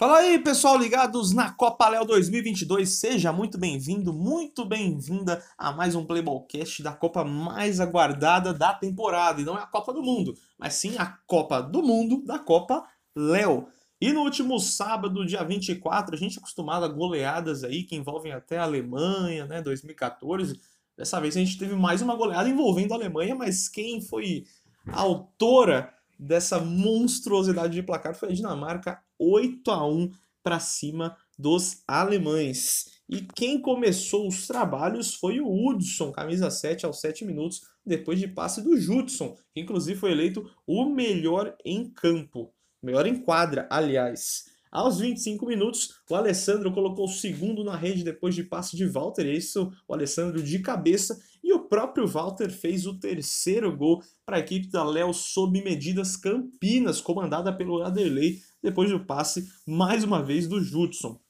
[0.00, 2.88] Fala aí, pessoal ligados na Copa Léo 2022.
[2.88, 9.42] Seja muito bem-vindo, muito bem-vinda a mais um Playbolcast da Copa mais aguardada da temporada.
[9.42, 12.82] E não é a Copa do Mundo, mas sim a Copa do Mundo da Copa
[13.14, 13.68] Léo.
[14.00, 18.32] E no último sábado, dia 24, a gente é acostumado a goleadas aí que envolvem
[18.32, 20.58] até a Alemanha, né, 2014.
[20.96, 24.46] Dessa vez a gente teve mais uma goleada envolvendo a Alemanha, mas quem foi
[24.86, 30.10] a autora dessa monstruosidade de placar foi a Dinamarca 8 a 1
[30.42, 33.00] para cima dos alemães.
[33.08, 38.28] E quem começou os trabalhos foi o Hudson, camisa 7 aos 7 minutos, depois de
[38.28, 42.52] passe do Judson, que inclusive foi eleito o melhor em campo,
[42.82, 44.44] melhor em quadra, aliás.
[44.70, 49.26] Aos 25 minutos, o Alessandro colocou o segundo na rede depois de passe de Walter,
[49.26, 51.18] isso o Alessandro de cabeça,
[51.50, 56.16] e o próprio Walter fez o terceiro gol para a equipe da Léo sob medidas
[56.16, 61.20] Campinas, comandada pelo Aderley, depois do passe, mais uma vez, do Judson.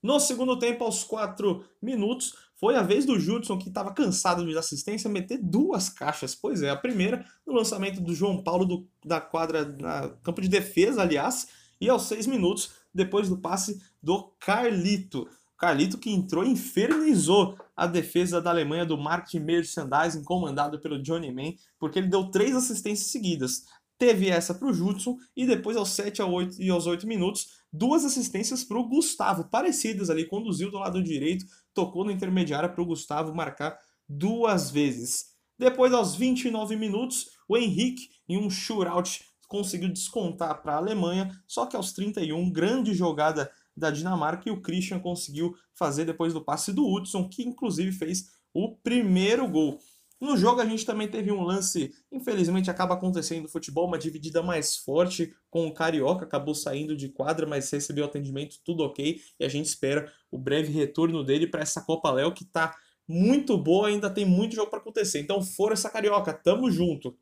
[0.00, 4.56] No segundo tempo, aos 4 minutos, foi a vez do Judson, que estava cansado de
[4.56, 6.34] assistência, meter duas caixas.
[6.36, 10.48] Pois é, a primeira no lançamento do João Paulo do, da quadra, na campo de
[10.48, 11.48] defesa, aliás,
[11.80, 15.28] e aos 6 minutos, depois do passe do Carlito.
[15.58, 21.32] Carlito que entrou e infernizou a defesa da Alemanha do marketing merchandising comandado pelo Johnny
[21.32, 23.64] Man, porque ele deu três assistências seguidas.
[23.98, 27.46] Teve essa para o Judson e depois aos 7 ao 8 e aos 8 minutos,
[27.72, 32.82] duas assistências para o Gustavo, parecidas ali, conduziu do lado direito, tocou no intermediário para
[32.82, 33.78] o Gustavo marcar
[34.08, 35.34] duas vezes.
[35.58, 41.66] Depois, aos 29 minutos, o Henrique, em um shootout, conseguiu descontar para a Alemanha, só
[41.66, 46.72] que aos 31, grande jogada da Dinamarca e o Christian conseguiu fazer depois do passe
[46.72, 49.78] do Hudson, que inclusive fez o primeiro gol.
[50.20, 54.42] No jogo a gente também teve um lance, infelizmente acaba acontecendo no futebol, uma dividida
[54.42, 59.44] mais forte com o Carioca, acabou saindo de quadra, mas recebeu atendimento, tudo ok, e
[59.44, 62.74] a gente espera o breve retorno dele para essa Copa Léo que está
[63.06, 65.20] muito boa, ainda tem muito jogo para acontecer.
[65.20, 67.14] Então, força Carioca, tamo junto.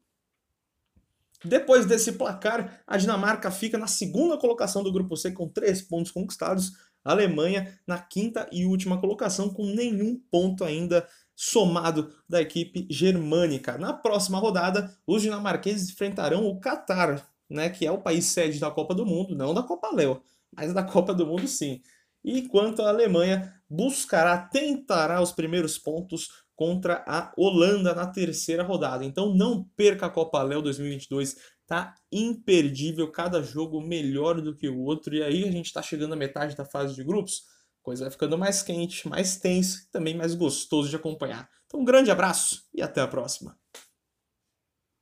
[1.44, 6.12] Depois desse placar, a Dinamarca fica na segunda colocação do grupo C com três pontos
[6.12, 6.72] conquistados,
[7.04, 13.76] a Alemanha na quinta e última colocação com nenhum ponto ainda somado da equipe germânica.
[13.76, 18.70] Na próxima rodada, os dinamarqueses enfrentarão o Catar, né, que é o país sede da
[18.70, 20.22] Copa do Mundo, não da Copa Léo,
[20.54, 21.80] mas da Copa do Mundo sim.
[22.24, 26.28] E quanto a Alemanha, buscará, tentará os primeiros pontos
[26.62, 29.04] contra a Holanda na terceira rodada.
[29.04, 31.36] Então não perca a Copa Léo 2022,
[31.66, 35.12] tá imperdível, cada jogo melhor do que o outro.
[35.12, 37.42] E aí a gente está chegando à metade da fase de grupos,
[37.82, 41.48] coisa vai ficando mais quente, mais tenso e também mais gostoso de acompanhar.
[41.66, 43.58] Então um grande abraço e até a próxima.